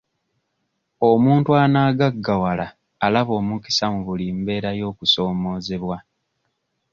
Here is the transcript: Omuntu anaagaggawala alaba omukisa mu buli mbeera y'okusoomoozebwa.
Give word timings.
Omuntu 1.09 1.49
anaagaggawala 1.63 2.65
alaba 3.05 3.31
omukisa 3.41 3.85
mu 3.93 3.99
buli 4.07 4.25
mbeera 4.37 4.69
y'okusoomoozebwa. 4.79 5.97